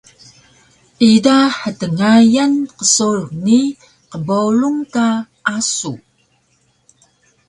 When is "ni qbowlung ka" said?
3.45-5.05